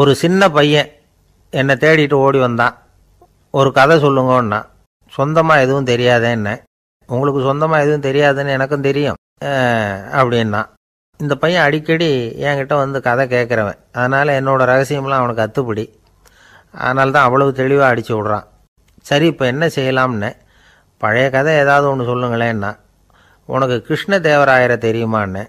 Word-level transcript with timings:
ஒரு 0.00 0.12
சின்ன 0.20 0.48
பையன் 0.56 0.88
என்னை 1.58 1.74
தேடிட்டு 1.82 2.16
ஓடி 2.24 2.38
வந்தான். 2.38 2.74
ஒரு 3.58 3.70
கதை 3.76 3.94
சொல்லுங்கன்னா 4.02 4.58
சொந்தமாக 5.16 5.62
எதுவும் 5.64 5.88
தெரியாதேன்னு. 5.90 6.52
உங்களுக்கு 7.08 7.40
சொந்தமாக 7.46 7.84
எதுவும் 7.84 8.04
தெரியாதுன்னு 8.08 8.54
எனக்கும் 8.56 8.84
தெரியும் 8.88 9.18
அப்படின்னா. 10.18 10.60
இந்த 11.20 11.34
பையன் 11.42 11.64
அடிக்கடி 11.66 12.10
என்கிட்ட 12.46 12.74
வந்து 12.82 13.00
கதை 13.08 13.26
கேட்குறவன். 13.34 13.80
அதனால் 13.98 14.36
என்னோடய 14.38 14.68
ரகசியம்லாம் 14.72 15.22
அவனுக்கு 15.22 15.44
அத்துப்படி. 15.46 15.84
அதனால 16.86 17.10
தான் 17.16 17.26
அவ்வளவு 17.28 17.58
தெளிவாக 17.62 17.90
அடித்து 17.92 18.14
விட்றான். 18.16 18.46
சரி 19.10 19.26
இப்போ 19.32 19.46
என்ன 19.54 19.66
செய்யலாம்னு? 19.78 20.32
பழைய 21.04 21.26
கதை 21.36 21.54
ஏதாவது 21.64 21.88
ஒன்று 21.92 22.10
சொல்லுங்களேன்னா 22.12 22.72
உனக்கு 23.54 23.78
கிருஷ்ண 23.88 24.18
தேவராயரை 24.28 24.78
தெரியுமான்னு? 24.86 25.44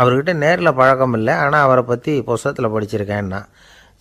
அவர்கிட்ட 0.00 0.32
நேரில் 0.42 0.78
பழக்கம் 0.80 1.14
இல்லை. 1.18 1.34
ஆனால் 1.44 1.64
அவரை 1.66 1.82
பற்றி 1.90 2.12
புஸ்தகத்தில் 2.28 2.74
படிச்சிருக்கேன்னா 2.74 3.40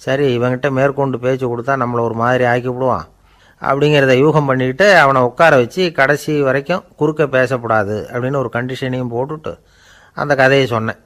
சரி 0.05 0.25
இவங்கிட்ட 0.37 0.67
மேற்கொண்டு 0.77 1.17
பேச்சு 1.23 1.45
கொடுத்தா 1.51 1.73
நம்மளை 1.81 2.01
ஒரு 2.09 2.15
மாதிரி 2.23 2.43
ஆக்கி 2.51 2.69
விடுவான். 2.73 3.07
அப்படிங்கிறத 3.61 4.13
யூகம் 4.23 4.47
பண்ணிக்கிட்டு 4.49 4.85
அவனை 4.97 5.21
உட்கார 5.21 5.53
வச்சு 5.61 5.83
கடைசி 5.97 6.33
வரைக்கும் 6.41 6.83
குறுக்க 6.99 7.27
பேசக்கூடாது 7.27 7.95
அப்படின்னு 8.11 8.41
ஒரு 8.43 8.51
கண்டிஷனையும் 8.53 9.13
போட்டுட்டு 9.15 9.53
அந்த 10.13 10.33
கதையை 10.35 10.67
சொன்னேன். 10.67 10.99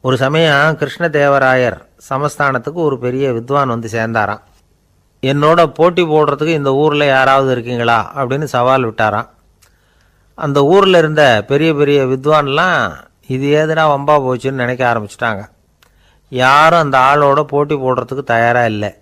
ஒரு 0.00 0.16
சமயம் 0.22 0.78
கிருஷ்ணதேவராயர் 0.80 1.76
சமஸ்தானத்துக்கு 2.08 2.80
ஒரு 2.88 2.96
பெரிய 2.98 3.32
வித்வான் 3.32 3.72
வந்து 3.74 3.88
சேர்ந்தாராம். 3.88 4.42
என்னோட 5.22 5.60
போட்டி 5.78 6.02
போடுறதுக்கு 6.02 6.58
இந்த 6.60 6.72
ஊரில் 6.74 7.06
யாராவது 7.06 7.50
இருக்கீங்களா? 7.52 7.98
அப்படின்னு 8.16 8.46
சவால் 8.56 8.86
விட்டாராம். 8.88 9.28
அந்த 10.38 10.58
ஊரில் 10.64 10.94
இருந்த 10.94 11.22
பெரிய 11.46 11.74
பெரிய 11.74 12.00
வித்வான்லாம் 12.04 12.80
இது 13.26 13.46
ஏதுடா 13.46 13.94
வம்பா 13.94 14.10
போச்சுன்னு 14.10 14.50
நினைக்க 14.50 14.92
ஆரம்பிச்சிட்டாங்க. 14.92 15.48
யாரும் 16.28 16.78
அந்த 16.78 16.98
ஆளோட 16.98 17.42
போட்டி 17.42 17.74
போடுறதுக்கு 17.74 18.22
தயாராக 18.22 18.66
இல்லை. 18.66 18.94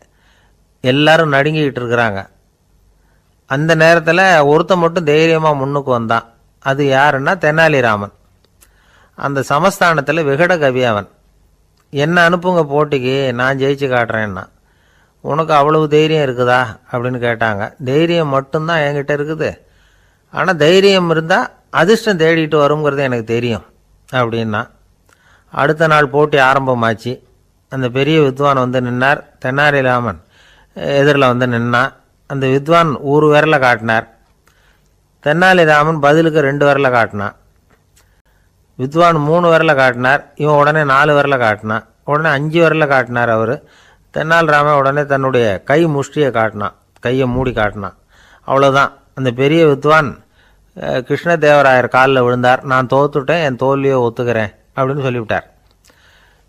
எல்லாரும் 0.80 1.32
நடுங்கிக்கிட்டு 1.32 1.80
இருக்கிறாங்க. 1.80 2.26
அந்த 3.46 3.74
நேரத்தில் 3.74 4.38
ஒருத்தன் 4.38 4.78
மட்டும் 4.78 5.04
தைரியமாக 5.04 5.54
முன்னுக்கு 5.54 5.90
வந்தான். 5.90 6.32
அது 6.58 6.84
யாருன்னா 6.84 7.36
தெனாலிராமன் 7.36 8.12
அந்த 9.14 9.42
சமஸ்தானத்தில் 9.42 10.24
விகட 10.24 10.58
கவி 10.58 10.84
அவன். 10.84 11.08
என்ன 11.90 12.28
அனுப்புங்க 12.28 12.66
போட்டிக்கு? 12.66 13.32
நான் 13.32 13.58
ஜெயிச்சு 13.58 13.88
காட்டுறேன்னா. 13.90 14.46
உனக்கு 15.20 15.54
அவ்வளவு 15.54 15.88
தைரியம் 15.88 16.28
இருக்குதா? 16.28 16.66
அப்படின்னு 16.92 17.18
கேட்டாங்க. 17.18 17.84
தைரியம் 17.84 18.28
மட்டும்தான் 18.28 18.78
என்கிட்ட 18.78 19.18
இருக்குது. 19.18 19.58
ஆனால் 20.30 20.56
தைரியம் 20.56 21.10
இருந்தால் 21.10 21.50
அதிர்ஷ்டம் 21.70 22.18
தேடிட்டு 22.18 22.56
வருங்கிறது 22.56 22.98
எனக்கு 22.98 23.24
தெரியும். 23.24 23.64
அப்படின்னா 24.20 24.62
அடுத்த 25.60 25.86
நாள் 25.92 26.12
போட்டி 26.14 26.38
ஆரம்பமாச்சு. 26.38 27.12
அந்த 27.72 27.86
பெரிய 27.96 28.16
வித்வான் 28.20 28.62
வந்து 28.64 28.80
நின்னார். 28.80 29.20
தென்னாலிராமன் 29.44 30.20
எதிரில் 30.98 31.30
வந்து 31.32 31.46
நின்னான் 31.54 31.92
அந்த 32.30 32.44
வித்வான் 32.54 32.90
ஒரு 33.12 33.26
விரல 33.34 33.56
காட்டினார். 33.58 34.06
தென்னாலிராமன் 35.26 35.98
பதிலுக்கு 36.06 36.40
ரெண்டு 36.48 36.64
விரலை 36.68 36.90
காட்டினான் 36.90 37.34
வித்வான் 38.78 39.18
மூணு 39.28 39.46
விரல 39.52 39.72
காட்டினார். 39.74 40.22
இவன் 40.42 40.60
உடனே 40.62 40.82
நாலு 40.84 41.12
விரல 41.18 41.36
காட்டினான் 41.38 41.84
உடனே 42.10 42.30
அஞ்சு 42.36 42.58
விரல 42.64 42.86
காட்டினார் 42.92 43.32
அவர். 43.36 43.54
தென்னாலிராமன் 44.14 44.78
உடனே 44.80 45.02
தன்னுடைய 45.12 45.46
கை 45.70 45.80
முஷ்டியை 45.96 46.30
காட்டினான் 46.30 46.74
கையை 47.04 47.26
மூடி 47.34 47.52
காட்டினான் 47.52 47.96
அவ்வளோதான் 48.46 48.90
அந்த 49.14 49.30
பெரிய 49.40 49.62
வித்வான் 49.66 50.10
கிருஷ்ணதேவராயர் 51.08 51.88
காலில் 51.94 52.24
விழுந்தார். 52.26 52.60
நான் 52.72 52.90
தோத்துட்டேன் 52.92 53.42
என் 53.46 53.58
தோல்வியை 53.62 53.96
ஒத்துக்கிறேன் 54.06 54.52
அப்படின்னு 54.76 55.06
சொல்லிவிட்டார். 55.06 55.46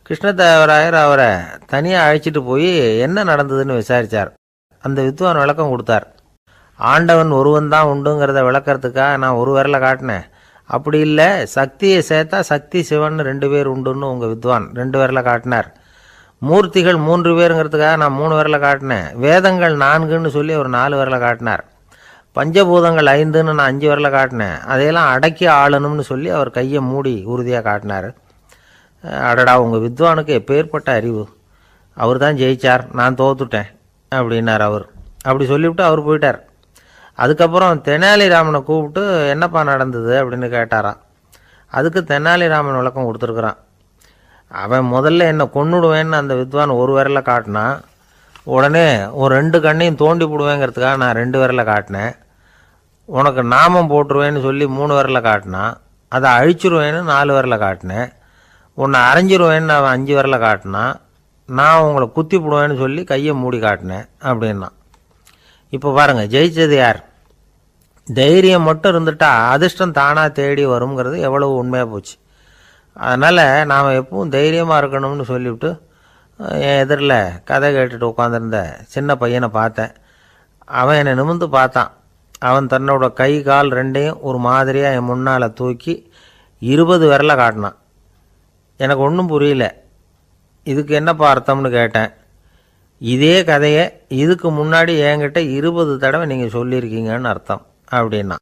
கிருஷ்ணதேவராயர் 0.08 0.98
அவரை 1.06 1.30
தனியாக 1.74 2.06
அழைச்சிட்டு 2.08 2.42
போய் 2.50 2.72
என்ன 3.06 3.24
நடந்ததுன்னு 3.32 3.80
விசாரித்தார் 3.82 4.32
அந்த 4.84 5.00
வித்வான் 5.08 5.42
விளக்கம் 5.42 5.74
கொடுத்தார். 5.74 6.06
ஆண்டவன் 6.80 7.32
ஒருவன் 7.40 7.70
தான் 7.74 7.90
உண்டுங்கிறத 7.92 8.40
விளக்கிறதுக்காக 8.48 9.18
நான் 9.24 9.40
ஒரு 9.42 9.52
விரல 9.58 9.78
காட்டினேன். 9.86 10.26
அப்படி 10.70 11.00
இல்லை 11.08 11.28
சக்தியை 11.58 12.00
சேர்த்தா 12.10 12.40
சக்தி 12.52 12.80
சிவன் 12.90 13.18
ரெண்டு 13.30 13.48
பேர் 13.54 13.72
உண்டுன்னு 13.74 14.12
உங்கள் 14.14 14.32
வித்வான் 14.34 14.66
ரெண்டு 14.80 14.98
விரலை 15.02 15.24
காட்டினார். 15.30 15.68
மூர்த்திகள் 16.42 17.00
மூன்று 17.08 17.32
பேருங்கிறதுக்காக 17.40 17.98
நான் 18.04 18.20
மூணு 18.22 18.34
விரலை 18.40 18.60
காட்டினேன். 18.68 19.08
வேதங்கள் 19.26 19.76
நான்குன்னு 19.86 20.32
சொல்லி 20.38 20.56
ஒரு 20.62 20.70
நாலு 20.80 20.96
விரலை 21.02 21.20
காட்டினார். 21.26 21.64
பஞ்சபூதங்கள் 22.36 23.10
ஐந்துன்னு 23.18 23.44
நான் 23.44 23.70
அஞ்சு 23.72 23.96
விரல 23.96 24.10
காட்டினேன். 24.16 24.60
அதையெல்லாம் 24.60 25.10
அடக்கி 25.12 25.48
ஆளணும்னு 25.48 26.00
சொல்லி 26.00 26.30
அவர் 26.30 26.50
கையை 26.50 26.82
மூடி 26.82 27.24
உறுதியாக 27.26 27.64
காட்டினார். 27.70 28.14
அடடா 29.04 29.62
உங்கள் 29.62 29.84
வித்வானுக்கு 29.86 30.32
எப்பேற்பட்ட 30.40 30.90
அறிவு. 30.90 31.38
அவர் 31.94 32.18
தான் 32.18 32.36
ஜெயிச்சார் 32.36 32.94
நான் 32.94 33.16
தோத்துட்டேன் 33.16 33.70
அப்படின்னார் 34.16 34.60
அவர். 34.60 34.86
அப்படி 35.24 35.46
சொல்லிவிட்டு 35.46 35.84
அவர் 35.84 36.08
போயிட்டார். 36.08 36.40
அதுக்கப்புறம் 37.16 37.82
தெனாலிராமனை 37.82 38.64
கூப்பிட்டு 38.64 39.30
என்னப்பா 39.30 39.64
நடந்தது? 39.64 40.14
அப்படின்னு 40.24 40.48
கேட்டாராம் 40.56 41.00
அதுக்கு 41.68 42.02
தெனாலிராமன் 42.02 42.76
விளக்கம் 42.76 43.08
கொடுத்துருக்குறான். 43.08 43.56
அவன் 44.48 44.86
முதல்ல 44.86 45.20
என்னை 45.20 45.50
கொன்னுடுவேன்னு 45.54 46.12
அந்த 46.12 46.34
வித்வான் 46.36 46.70
ஒரு 46.70 46.92
விரல 46.98 47.22
காட்டினான். 47.22 47.82
உடனே 48.44 49.06
ஒரு 49.06 49.36
ரெண்டு 49.36 49.62
கண்ணையும் 49.62 49.96
தோண்டி 49.96 50.26
போடுவேங்கிறதுக்காக 50.26 50.98
நான் 50.98 51.20
ரெண்டு 51.22 51.46
விரல 51.46 51.64
காட்டினேன். 51.72 52.14
உனக்கு 53.06 53.44
நாமம் 53.44 53.90
போட்டுருவேன்னு 53.90 54.42
சொல்லி 54.42 54.68
மூணு 54.68 54.94
விரல 54.98 55.22
காட்டினான் 55.22 55.74
அதை 56.10 56.32
அழிச்சிருவேன்னு 56.32 57.02
நாலு 57.02 57.32
விரல 57.36 57.56
காட்டினேன். 57.66 58.10
உன்னை 58.74 59.00
அரைஞ்சிருவேன்னு 59.00 59.74
அவன் 59.78 59.94
அஞ்சு 59.96 60.14
விரல 60.18 60.40
காட்டினான் 60.40 61.02
நான் 61.46 61.82
உங்களை 61.82 62.12
குத்தி 62.12 62.38
போடுவேன்னு 62.38 62.78
சொல்லி 62.78 63.04
கையை 63.04 63.34
மூடி 63.34 63.60
காட்டினேன் 63.60 64.06
அப்படின்னா. 64.22 64.70
இப்போ 65.70 65.94
பாருங்க 65.94 66.24
ஜெயிச்சது 66.24 66.76
யார்? 66.78 67.00
தைரியம் 68.14 68.68
மட்டும் 68.70 68.94
இருந்துட்டா 68.94 69.32
அதிர்ஷ்டம் 69.54 69.92
தானாக 69.92 70.30
தேடி 70.30 70.66
வருங்கிறது 70.66 71.20
எவ்வளவு 71.20 71.56
உண்மையாக 71.56 71.90
போச்சு. 71.90 72.16
அதனால் 72.94 73.66
நாம் 73.66 73.98
எப்பவும் 74.00 74.30
தைரியமாக 74.30 74.82
இருக்கணும்னு 74.82 75.22
சொல்லிவிட்டு 75.22 75.70
என் 76.38 76.80
எதிரில் 76.80 77.18
கதை 77.44 77.76
கேட்டுட்டு 77.76 78.12
உட்காந்துருந்த 78.14 78.60
சின்ன 78.88 79.16
பையனை 79.16 79.48
பார்த்தேன். 79.48 79.94
அவன் 80.66 80.96
என்னை 80.96 81.14
நிமிர்ந்து 81.14 81.50
பார்த்தான். 81.50 81.92
அவன் 82.50 82.72
தன்னோட 82.74 83.06
கை 83.22 83.32
கால் 83.48 83.70
ரெண்டையும் 83.80 84.20
ஒரு 84.30 84.40
மாதிரியாக 84.48 84.98
என் 85.00 85.10
முன்னால் 85.12 85.56
தூக்கி 85.60 85.94
இருபது 86.72 87.06
விரலை 87.12 87.36
காட்டினான். 87.42 87.78
எனக்கு 88.84 89.04
ஒன்றும் 89.08 89.32
புரியல. 89.34 89.66
இதுக்கு 90.72 90.94
என்னப்பா 91.00 91.26
அர்த்தம்னு 91.34 91.70
கேட்டேன். 91.78 92.12
இதே 93.14 93.36
கதையை 93.52 93.84
இதுக்கு 94.24 94.50
முன்னாடி 94.60 94.94
என்கிட்ட 95.10 95.40
இருபது 95.58 95.94
தடவை 96.04 96.26
நீங்கள் 96.32 96.56
சொல்லியிருக்கீங்கன்னு 96.58 97.32
அர்த்தம் 97.34 97.64
அப்படின்னா. 97.98 98.38